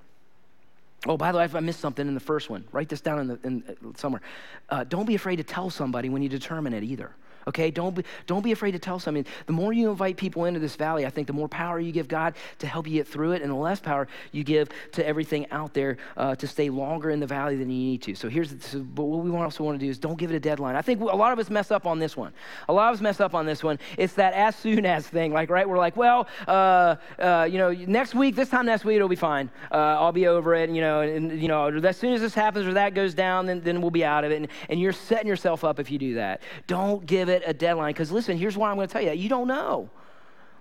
[1.06, 3.18] Oh, by the way, if I missed something in the first one, write this down
[3.18, 4.22] in, the, in uh, somewhere.
[4.70, 7.14] Uh, don't be afraid to tell somebody when you determine it either
[7.46, 7.70] okay?
[7.70, 9.28] Don't be, don't be afraid to tell somebody.
[9.46, 12.08] The more you invite people into this valley, I think the more power you give
[12.08, 15.50] God to help you get through it, and the less power you give to everything
[15.50, 18.14] out there uh, to stay longer in the valley than you need to.
[18.14, 20.40] So here's the, but what we also want to do is don't give it a
[20.40, 20.76] deadline.
[20.76, 22.32] I think a lot of us mess up on this one.
[22.68, 23.78] A lot of us mess up on this one.
[23.98, 25.68] It's that as soon as thing, like, right?
[25.68, 29.16] We're like, well, uh, uh, you know, next week, this time next week, it'll be
[29.16, 29.50] fine.
[29.70, 32.66] Uh, I'll be over it, you know, and, you know, as soon as this happens
[32.66, 34.36] or that goes down, then, then we'll be out of it.
[34.36, 36.42] And, and you're setting yourself up if you do that.
[36.66, 39.28] Don't give it a deadline because listen, here's what I'm going to tell you you
[39.28, 39.90] don't know.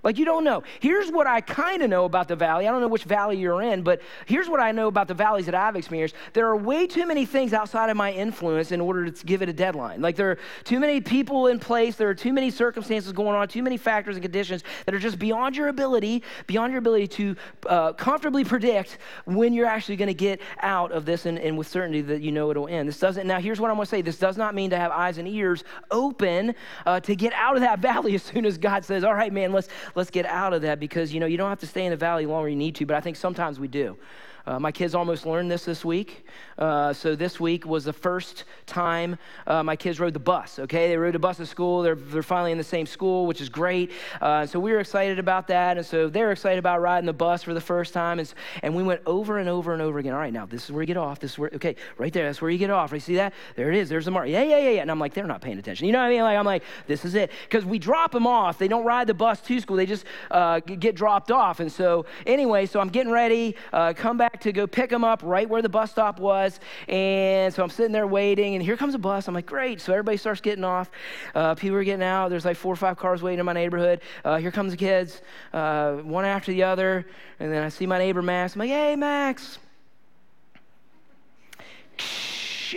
[0.03, 0.63] Like, you don't know.
[0.81, 2.67] Here's what I kind of know about the valley.
[2.67, 5.45] I don't know which valley you're in, but here's what I know about the valleys
[5.45, 6.15] that I've experienced.
[6.33, 9.47] There are way too many things outside of my influence in order to give it
[9.47, 10.01] a deadline.
[10.01, 13.47] Like, there are too many people in place, there are too many circumstances going on,
[13.47, 17.35] too many factors and conditions that are just beyond your ability, beyond your ability to
[17.67, 21.67] uh, comfortably predict when you're actually going to get out of this and, and with
[21.67, 22.89] certainty that you know it'll end.
[22.89, 24.91] This doesn't, now, here's what I'm going to say this does not mean to have
[24.91, 28.83] eyes and ears open uh, to get out of that valley as soon as God
[28.83, 31.49] says, all right, man, let's let's get out of that because, you know, you don't
[31.49, 33.67] have to stay in the valley longer you need to, but I think sometimes we
[33.67, 33.97] do.
[34.45, 36.25] Uh, my kids almost learned this this week.
[36.57, 40.59] Uh, so this week was the first time uh, my kids rode the bus.
[40.59, 41.81] Okay, they rode the bus to school.
[41.81, 43.91] They're, they're finally in the same school, which is great.
[44.21, 47.43] Uh, so we were excited about that, and so they're excited about riding the bus
[47.43, 48.19] for the first time.
[48.19, 50.13] And, and we went over and over and over again.
[50.13, 51.19] All right, now this is where you get off.
[51.19, 52.25] This is where okay, right there.
[52.25, 52.91] That's where you get off.
[52.91, 53.33] You see that?
[53.55, 53.89] There it is.
[53.89, 54.27] There's the mark.
[54.27, 54.81] Yeah, yeah, yeah, yeah.
[54.81, 55.87] And I'm like, they're not paying attention.
[55.87, 56.21] You know what I mean?
[56.21, 57.31] Like I'm like, this is it.
[57.43, 58.57] Because we drop them off.
[58.57, 59.77] They don't ride the bus to school.
[59.77, 61.59] They just uh, get dropped off.
[61.59, 63.55] And so anyway, so I'm getting ready.
[63.71, 66.59] Uh, come back to go pick them up up right where the bus stop was.
[66.89, 69.27] And so I'm sitting there waiting, and here comes a bus.
[69.27, 69.79] I'm like, great.
[69.79, 70.89] So everybody starts getting off.
[71.35, 72.29] Uh, people are getting out.
[72.29, 74.01] There's like four or five cars waiting in my neighborhood.
[74.25, 75.21] Uh, here comes the kids,
[75.53, 77.05] uh, one after the other.
[77.39, 78.55] And then I see my neighbor Max.
[78.55, 79.59] I'm like, hey, Max.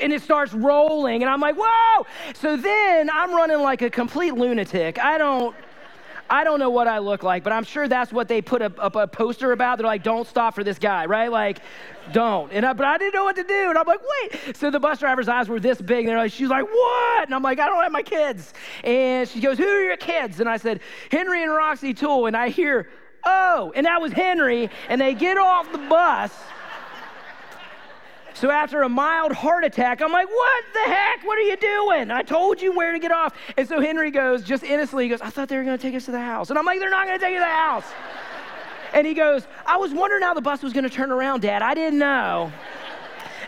[0.01, 2.07] And it starts rolling, and I'm like, whoa!
[2.35, 4.99] So then I'm running like a complete lunatic.
[4.99, 5.57] I don't.
[6.29, 8.79] I don't know what I look like, but I'm sure that's what they put up
[8.79, 9.79] a, a, poster about.
[9.79, 11.31] They're like, don't stop for this guy, right?
[11.31, 11.61] Like,
[12.13, 12.53] don't.
[12.53, 13.69] And I, but I didn't know what to do.
[13.69, 14.57] And I'm like, wait.
[14.57, 16.01] So the bus driver's eyes were this big.
[16.01, 17.25] And they're like, she's like, what?
[17.27, 18.55] And I'm like, I don't have my kids.
[18.83, 20.41] And she goes, who are your kids?
[20.41, 22.27] And I said, Henry and Roxy Toole.
[22.27, 22.89] And I hear,
[23.25, 24.71] oh, and that was Henry.
[24.89, 26.33] And they get off the bus.
[28.37, 31.25] So after a mild heart attack, I'm like, what the heck?
[31.25, 32.11] What are you doing?
[32.11, 33.35] I told you where to get off.
[33.57, 35.95] And so Henry goes, just innocently, he goes, I thought they were going to take
[35.95, 36.51] us to the house.
[36.51, 37.87] And I'm like, they're not going to take you to the house.
[38.93, 41.63] And he goes, I was wondering how the bus was going to turn around, Dad.
[41.63, 42.53] I didn't know.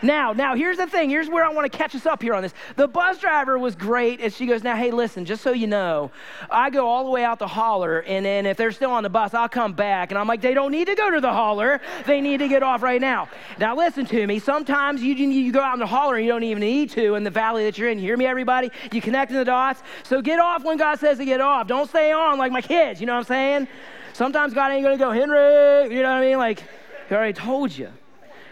[0.01, 1.09] Now, now here's the thing.
[1.09, 2.53] Here's where I want to catch us up here on this.
[2.75, 6.11] The bus driver was great, and she goes, "Now, hey, listen, just so you know,
[6.49, 9.09] I go all the way out to Holler, and then if they're still on the
[9.09, 11.81] bus, I'll come back." And I'm like, "They don't need to go to the Holler.
[12.05, 14.39] They need to get off right now." Now, listen to me.
[14.39, 17.23] Sometimes you you go out in the Holler and you don't even need to in
[17.23, 17.99] the valley that you're in.
[17.99, 18.71] You hear me, everybody?
[18.91, 19.83] You connecting the dots.
[20.03, 21.67] So get off when God says to get off.
[21.67, 22.99] Don't stay on like my kids.
[22.99, 23.67] You know what I'm saying?
[24.13, 25.95] Sometimes God ain't gonna go, Henry.
[25.95, 26.37] You know what I mean?
[26.37, 26.63] Like,
[27.07, 27.89] He already told you.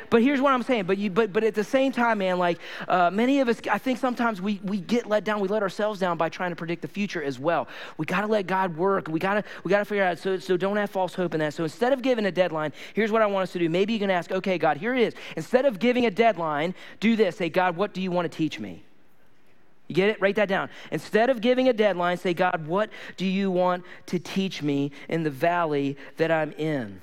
[0.09, 0.85] But here's what I'm saying.
[0.85, 3.77] But you, but but at the same time, man, like uh, many of us, I
[3.77, 5.39] think sometimes we we get let down.
[5.39, 7.67] We let ourselves down by trying to predict the future as well.
[7.97, 9.07] We got to let God work.
[9.07, 10.19] We got to we got to figure out.
[10.19, 11.53] So so don't have false hope in that.
[11.53, 13.69] So instead of giving a deadline, here's what I want us to do.
[13.69, 15.13] Maybe you can ask, okay, God, here it is.
[15.35, 17.37] Instead of giving a deadline, do this.
[17.37, 18.83] Say, God, what do you want to teach me?
[19.87, 20.21] You get it?
[20.21, 20.69] Write that down.
[20.91, 25.23] Instead of giving a deadline, say, God, what do you want to teach me in
[25.23, 26.99] the valley that I'm in?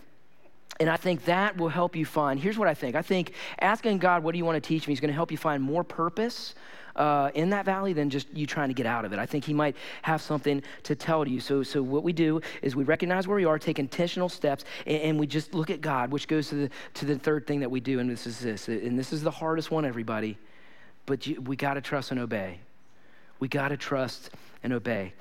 [0.81, 2.41] And I think that will help you find.
[2.41, 4.93] Here's what I think I think asking God, what do you want to teach me,
[4.93, 6.55] is going to help you find more purpose.
[6.97, 9.19] Uh, in that valley than just you trying to get out of it.
[9.19, 11.41] I think he might have something to tell to you.
[11.41, 15.03] So, so what we do is we recognize where we are, take intentional steps, and,
[15.03, 17.71] and we just look at God, which goes to the to the third thing that
[17.73, 20.39] we do, and this is this, and this is the hardest one, everybody.
[21.05, 22.61] But you, we got to trust and obey.
[23.41, 24.31] We got to trust
[24.63, 25.15] and obey.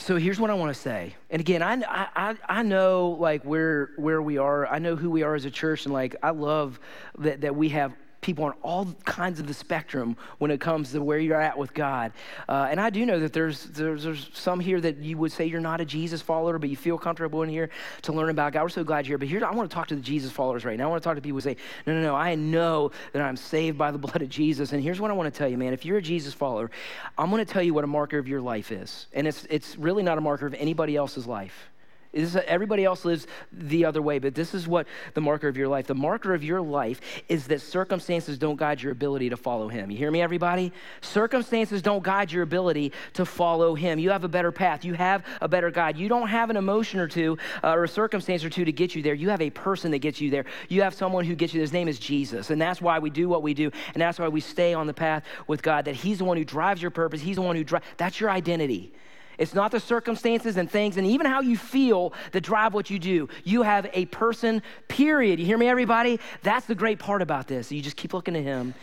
[0.00, 1.14] So here's what I want to say.
[1.28, 4.66] And again, I, I, I know like where, where we are.
[4.66, 5.84] I know who we are as a church.
[5.84, 6.80] And like, I love
[7.18, 11.00] that, that we have people on all kinds of the spectrum when it comes to
[11.00, 12.12] where you're at with God.
[12.48, 15.46] Uh, and I do know that there's, there's, there's some here that you would say
[15.46, 17.70] you're not a Jesus follower, but you feel comfortable in here
[18.02, 18.62] to learn about God.
[18.62, 19.18] We're so glad you're here.
[19.18, 20.84] But here, I want to talk to the Jesus followers right now.
[20.84, 21.56] I want to talk to people who say,
[21.86, 24.72] no, no, no, I know that I'm saved by the blood of Jesus.
[24.72, 25.72] And here's what I want to tell you, man.
[25.72, 26.70] If you're a Jesus follower,
[27.16, 29.06] I'm going to tell you what a marker of your life is.
[29.12, 31.70] And it's, it's really not a marker of anybody else's life.
[32.12, 35.68] Is everybody else lives the other way, but this is what the marker of your
[35.68, 35.86] life.
[35.86, 39.92] The marker of your life is that circumstances don't guide your ability to follow Him.
[39.92, 40.72] You hear me, everybody?
[41.02, 44.00] Circumstances don't guide your ability to follow Him.
[44.00, 44.84] You have a better path.
[44.84, 45.96] You have a better guide.
[45.96, 48.96] You don't have an emotion or two uh, or a circumstance or two to get
[48.96, 49.14] you there.
[49.14, 50.46] You have a person that gets you there.
[50.68, 51.60] You have someone who gets you.
[51.60, 54.26] His name is Jesus, and that's why we do what we do, and that's why
[54.26, 55.84] we stay on the path with God.
[55.84, 57.20] That He's the one who drives your purpose.
[57.20, 57.84] He's the one who drives.
[57.98, 58.92] That's your identity.
[59.40, 62.98] It's not the circumstances and things and even how you feel that drive what you
[62.98, 63.28] do.
[63.42, 65.40] You have a person, period.
[65.40, 66.20] You hear me, everybody?
[66.42, 67.72] That's the great part about this.
[67.72, 68.74] You just keep looking to Him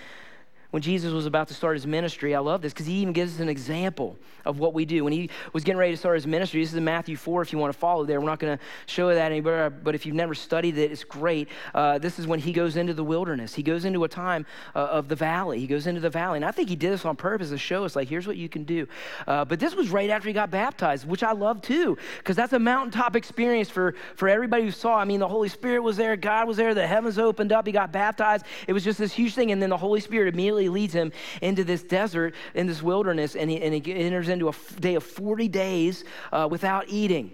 [0.71, 2.36] when Jesus was about to start his ministry.
[2.36, 5.03] I love this because he even gives us an example of what we do.
[5.03, 7.53] When he was getting ready to start his ministry, this is in Matthew 4 if
[7.53, 8.19] you want to follow there.
[8.19, 11.47] We're not going to show that anywhere, but if you've never studied it, it's great.
[11.73, 13.53] Uh, this is when he goes into the wilderness.
[13.53, 15.60] He goes into a time uh, of the valley.
[15.60, 16.38] He goes into the valley.
[16.38, 18.49] And I think he did this on purpose to show us, like, here's what you
[18.49, 18.88] can do.
[19.25, 22.53] Uh, but this was right after he got baptized, which I love too, because that's
[22.53, 24.97] a mountaintop experience for, for everybody who saw.
[24.97, 27.71] I mean, the Holy Spirit was there, God was there, the heavens opened up, he
[27.71, 28.45] got baptized.
[28.67, 29.51] It was just this huge thing.
[29.51, 33.49] And then the Holy Spirit immediately leads him into this desert, in this wilderness, and
[33.49, 37.32] he, and he enters into a day of 40 days uh, without eating.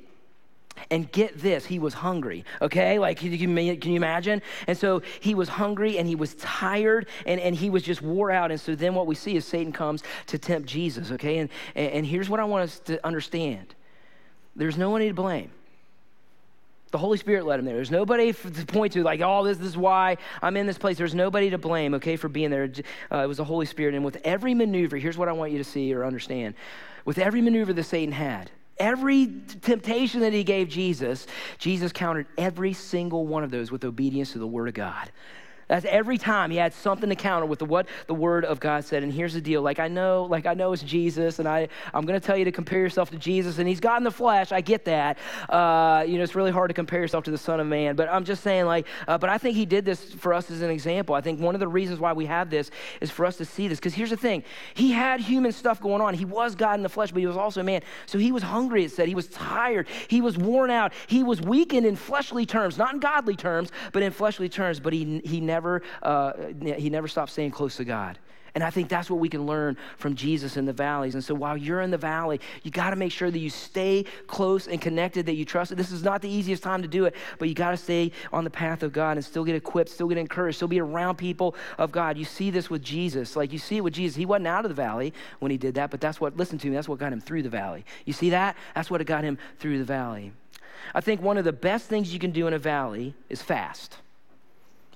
[0.90, 2.98] And get this, he was hungry, okay?
[2.98, 4.42] Like, can you, can you imagine?
[4.68, 8.32] And so he was hungry and he was tired and, and he was just wore
[8.32, 8.50] out.
[8.52, 11.38] And so then what we see is Satan comes to tempt Jesus, okay?
[11.38, 13.76] And, and here's what I want us to understand
[14.56, 15.52] there's no one to blame.
[16.94, 17.74] The Holy Spirit led him there.
[17.74, 20.96] There's nobody to point to, like, oh, this, this is why I'm in this place.
[20.96, 22.72] There's nobody to blame, okay, for being there.
[23.12, 23.96] Uh, it was the Holy Spirit.
[23.96, 26.54] And with every maneuver, here's what I want you to see or understand.
[27.04, 31.26] With every maneuver that Satan had, every temptation that he gave Jesus,
[31.58, 35.12] Jesus countered every single one of those with obedience to the Word of God.
[35.68, 38.84] That's every time he had something to counter with the, what the word of God
[38.86, 39.04] said.
[39.04, 39.62] And here's the deal.
[39.62, 42.52] Like I know, like I know it's Jesus, and I, I'm gonna tell you to
[42.52, 44.52] compare yourself to Jesus, and he's God in the flesh.
[44.52, 45.18] I get that.
[45.50, 47.96] Uh, you know, it's really hard to compare yourself to the Son of Man.
[47.96, 50.62] But I'm just saying, like, uh, but I think he did this for us as
[50.62, 51.16] an example.
[51.16, 52.72] I think one of the reasons why we have this
[53.02, 53.80] is for us to see this.
[53.80, 54.44] Because here's the thing.
[54.74, 56.14] He had human stuff going on.
[56.14, 57.82] He was God in the flesh, but he was also a man.
[58.06, 59.08] So he was hungry, it said.
[59.08, 59.88] He was tired.
[60.08, 60.94] He was worn out.
[61.08, 64.80] He was weakened in fleshly terms, not in godly terms, but in fleshly terms.
[64.80, 66.34] But he, he never never, uh,
[66.84, 68.18] he never stopped staying close to God.
[68.56, 71.16] And I think that's what we can learn from Jesus in the valleys.
[71.16, 74.06] And so while you're in the valley, you got to make sure that you stay
[74.28, 75.76] close and connected, that you trust.
[75.76, 78.44] This is not the easiest time to do it, but you got to stay on
[78.44, 81.56] the path of God and still get equipped, still get encouraged, still be around people
[81.80, 82.16] of God.
[82.16, 83.36] You see this with Jesus.
[83.36, 84.16] Like you see it with Jesus.
[84.16, 86.68] He wasn't out of the valley when he did that, but that's what, listen to
[86.68, 87.86] me, that's what got him through the valley.
[88.06, 88.56] You see that?
[88.76, 90.32] That's what got him through the valley.
[90.94, 93.98] I think one of the best things you can do in a valley is fast.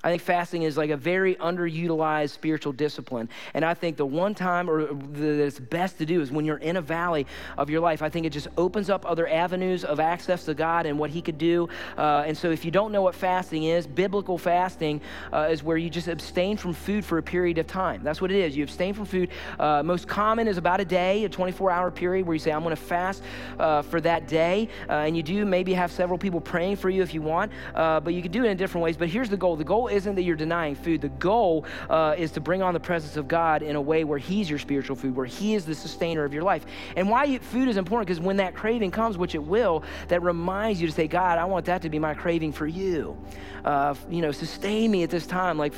[0.03, 3.29] I think fasting is like a very underutilized spiritual discipline.
[3.53, 6.57] And I think the one time or that it's best to do is when you're
[6.57, 7.25] in a valley
[7.57, 8.01] of your life.
[8.01, 11.21] I think it just opens up other avenues of access to God and what He
[11.21, 11.67] could do.
[11.97, 15.01] Uh, and so if you don't know what fasting is, biblical fasting
[15.33, 18.03] uh, is where you just abstain from food for a period of time.
[18.03, 18.55] That's what it is.
[18.55, 19.29] You abstain from food.
[19.59, 22.63] Uh, most common is about a day, a 24 hour period where you say, I'm
[22.63, 23.23] going to fast
[23.59, 24.69] uh, for that day.
[24.87, 27.99] Uh, and you do maybe have several people praying for you if you want, uh,
[27.99, 28.97] but you can do it in different ways.
[28.97, 31.01] But here's the goal the goal isn't that you're denying food.
[31.01, 34.19] The goal uh, is to bring on the presence of God in a way where
[34.19, 36.65] He's your spiritual food, where He is the sustainer of your life.
[36.95, 40.81] And why food is important because when that craving comes, which it will, that reminds
[40.81, 43.17] you to say, God, I want that to be my craving for you.
[43.65, 45.57] Uh, you know, sustain me at this time.
[45.57, 45.73] Like,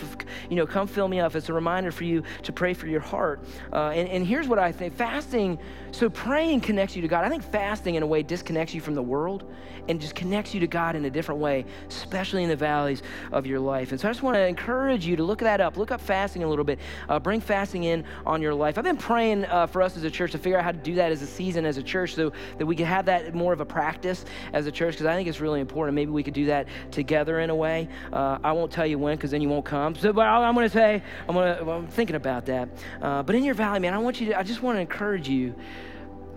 [0.50, 1.36] you know, come fill me up.
[1.36, 3.44] It's a reminder for you to pray for your heart.
[3.74, 5.58] Uh, and, and here's what I think fasting,
[5.92, 7.26] so praying connects you to God.
[7.26, 9.52] I think fasting, in a way, disconnects you from the world
[9.88, 13.48] and just connects you to God in a different way, especially in the valleys of
[13.48, 13.92] your life.
[13.92, 15.76] And so I just want to encourage you to look that up.
[15.76, 16.80] Look up fasting a little bit.
[17.10, 18.78] Uh, bring fasting in on your life.
[18.78, 20.96] I've been praying uh, for us as a church to figure out how to do
[20.96, 23.60] that as a season as a church so that we can have that more of
[23.60, 25.96] a practice as a church because I think it's really important.
[25.96, 27.90] Maybe we could do that together in a way.
[28.14, 29.96] Uh, I won't tell you when because then you won't come.
[29.96, 32.70] So, but I'm going to say, I'm, gonna, I'm thinking about that.
[33.02, 35.28] Uh, but in your valley, man, I want you to, I just want to encourage
[35.28, 35.54] you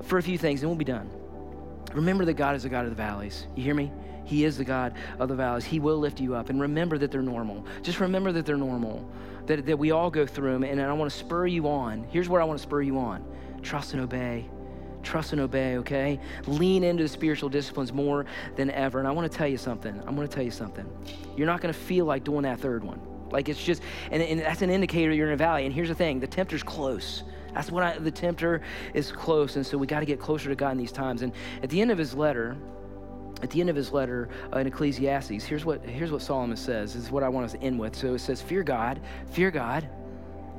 [0.02, 1.08] for a few things and we'll be done.
[1.94, 3.46] Remember that God is the God of the valleys.
[3.54, 3.92] You hear me?
[4.24, 5.64] He is the God of the valleys.
[5.64, 6.50] He will lift you up.
[6.50, 7.64] And remember that they're normal.
[7.82, 9.08] Just remember that they're normal,
[9.46, 10.64] that, that we all go through them.
[10.64, 12.04] And I want to spur you on.
[12.10, 13.24] Here's where I want to spur you on
[13.62, 14.48] trust and obey.
[15.02, 16.20] Trust and obey, okay?
[16.46, 18.98] Lean into the spiritual disciplines more than ever.
[18.98, 20.00] And I want to tell you something.
[20.06, 20.88] I'm going to tell you something.
[21.36, 23.00] You're not going to feel like doing that third one.
[23.30, 25.64] Like it's just, and, and that's an indicator you're in a valley.
[25.64, 27.24] And here's the thing the tempter's close.
[27.52, 28.62] That's what I, the tempter
[28.94, 29.56] is close.
[29.56, 31.22] And so we got to get closer to God in these times.
[31.22, 31.32] And
[31.62, 32.56] at the end of his letter,
[33.42, 36.94] at the end of his letter uh, in Ecclesiastes, here's what, here's what Solomon says.
[36.94, 37.96] This is what I want us to end with.
[37.96, 39.00] So it says, Fear God,
[39.30, 39.88] fear God,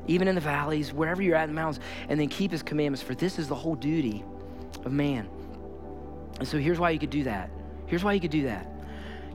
[0.07, 3.01] even in the valleys, wherever you're at in the mountains, and then keep his commandments,
[3.01, 4.23] for this is the whole duty
[4.83, 5.29] of man.
[6.39, 7.49] And so here's why you could do that
[7.93, 8.67] Here's why you could do that.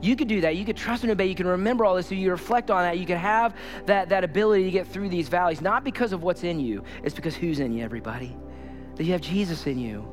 [0.01, 0.57] You could do that.
[0.57, 1.27] You could trust and obey.
[1.27, 2.09] You can remember all this.
[2.09, 2.99] So you reflect on that.
[2.99, 3.55] You can have
[3.87, 7.15] that, that ability to get through these valleys, not because of what's in you, it's
[7.15, 8.37] because who's in you, everybody.
[8.97, 10.09] That you have Jesus in you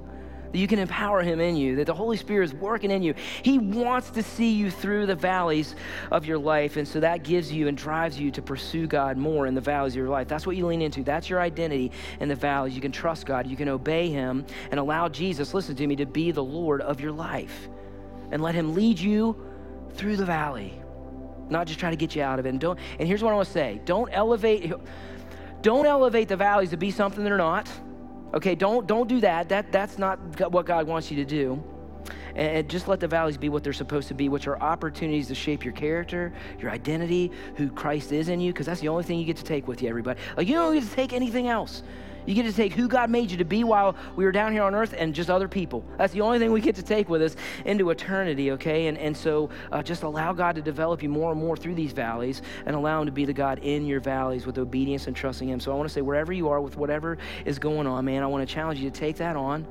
[0.56, 3.14] that you can empower Him in you, that the Holy Spirit is working in you.
[3.44, 5.76] He wants to see you through the valleys
[6.12, 6.78] of your life.
[6.78, 9.96] And so that gives you and drives you to pursue God more in the valleys
[9.96, 10.30] of your life.
[10.30, 11.04] That's what you lean into.
[11.04, 11.92] That's your identity
[12.22, 12.74] in the valleys.
[12.74, 16.06] You can trust God, you can obey Him, and allow Jesus, listen to me, to
[16.06, 17.68] be the Lord of your life.
[18.32, 19.36] And let Him lead you
[19.96, 20.82] through the valley,
[21.50, 22.50] not just try to get you out of it.
[22.50, 24.72] And, don't, and here's what I want to say don't elevate.
[25.62, 27.68] Don't elevate the valleys to be something they're not.
[28.36, 29.50] Okay, don't, don't do that.
[29.50, 29.72] that.
[29.72, 30.20] That's not
[30.52, 31.64] what God wants you to do.
[32.36, 35.36] And just let the valleys be what they're supposed to be, which are opportunities to
[35.36, 39.18] shape your character, your identity, who Christ is in you, because that's the only thing
[39.20, 40.20] you get to take with you, everybody.
[40.36, 41.82] Like, you don't get to take anything else.
[42.26, 44.64] You get to take who God made you to be while we were down here
[44.64, 45.86] on earth and just other people.
[45.98, 48.88] That's the only thing we get to take with us into eternity, okay?
[48.88, 51.92] And, and so uh, just allow God to develop you more and more through these
[51.92, 55.48] valleys and allow Him to be the God in your valleys with obedience and trusting
[55.48, 55.60] Him.
[55.60, 58.28] So I want to say, wherever you are with whatever is going on, man, I
[58.28, 59.68] want to challenge you to take that on.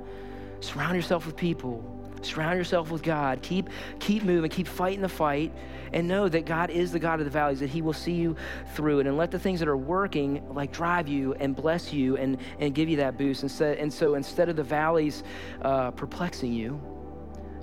[0.60, 3.42] Surround yourself with people Surround yourself with God.
[3.42, 3.70] Keep,
[4.00, 5.52] keep moving, keep fighting the fight,
[5.92, 8.36] and know that God is the God of the valleys, that He will see you
[8.74, 9.06] through it.
[9.06, 12.74] And let the things that are working like drive you and bless you and, and
[12.74, 13.42] give you that boost.
[13.42, 15.22] Instead, and so instead of the valleys
[15.62, 16.80] uh, perplexing you,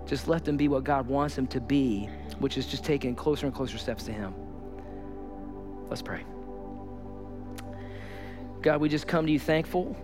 [0.06, 2.10] just let them be what God wants them to be,
[2.40, 4.34] which is just taking closer and closer steps to Him.
[5.90, 6.24] Let's pray.
[8.62, 9.96] God, we just come to you thankful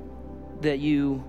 [0.62, 1.24] that you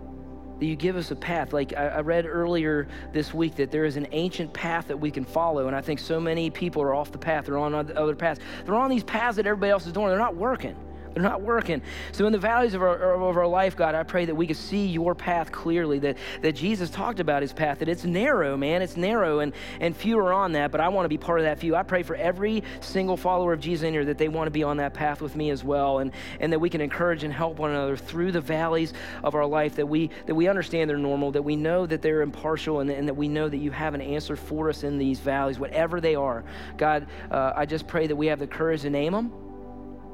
[0.59, 1.53] that you give us a path.
[1.53, 5.11] Like I, I, read earlier this week that there is an ancient path that we
[5.11, 7.47] can follow, and I think so many people are off the path.
[7.47, 8.41] They're on other paths.
[8.65, 10.09] They're on these paths that everybody else is doing.
[10.09, 10.77] They're not working.
[11.19, 11.83] They're not working.
[12.13, 14.55] So, in the valleys of our, of our life, God, I pray that we can
[14.55, 18.83] see your path clearly, that, that Jesus talked about his path, that it's narrow, man.
[18.83, 21.45] It's narrow, and, and few are on that, but I want to be part of
[21.45, 21.75] that few.
[21.75, 24.63] I pray for every single follower of Jesus in here that they want to be
[24.63, 27.59] on that path with me as well, and, and that we can encourage and help
[27.59, 28.93] one another through the valleys
[29.25, 32.23] of our life, that we, that we understand they're normal, that we know that they're
[32.23, 35.19] impartial, and, and that we know that you have an answer for us in these
[35.19, 36.45] valleys, whatever they are.
[36.77, 39.48] God, uh, I just pray that we have the courage to name them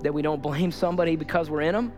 [0.04, 1.92] that we don't blame somebody because we're in them.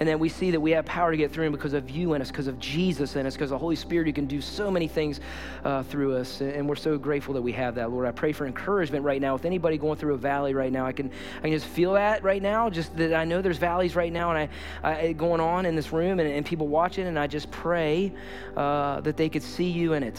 [0.00, 2.14] And then we see that we have power to get through them because of you
[2.14, 4.70] in us, because of Jesus in us, because the Holy Spirit who can do so
[4.70, 5.20] many things
[5.62, 6.40] uh, through us.
[6.40, 8.06] And we're so grateful that we have that, Lord.
[8.06, 9.34] I pray for encouragement right now.
[9.34, 12.24] With anybody going through a valley right now, I can I can just feel that
[12.24, 12.70] right now.
[12.70, 14.50] Just that I know there's valleys right now, and
[14.82, 17.06] I, I going on in this room, and, and people watching.
[17.06, 18.10] And I just pray
[18.56, 20.18] uh, that they could see you in it.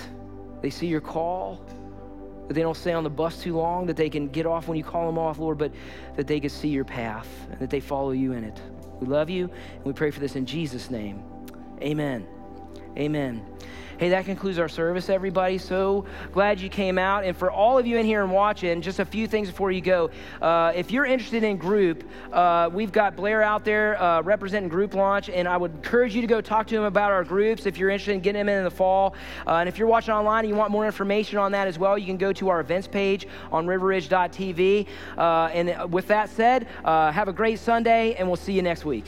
[0.61, 1.65] They see your call
[2.51, 4.77] that they don't stay on the bus too long, that they can get off when
[4.77, 5.71] you call them off, Lord, but
[6.17, 8.61] that they can see your path and that they follow you in it.
[8.99, 11.23] We love you, and we pray for this in Jesus' name.
[11.81, 12.27] Amen.
[12.97, 13.45] Amen.
[14.01, 15.59] Hey, that concludes our service, everybody.
[15.59, 17.23] So glad you came out.
[17.23, 19.79] And for all of you in here and watching, just a few things before you
[19.79, 20.09] go.
[20.41, 24.95] Uh, if you're interested in group, uh, we've got Blair out there uh, representing Group
[24.95, 27.77] Launch, and I would encourage you to go talk to him about our groups if
[27.77, 29.13] you're interested in getting in, in the fall.
[29.45, 31.95] Uh, and if you're watching online and you want more information on that as well,
[31.95, 34.87] you can go to our events page on riverridge.tv.
[35.15, 38.83] Uh, and with that said, uh, have a great Sunday, and we'll see you next
[38.83, 39.05] week.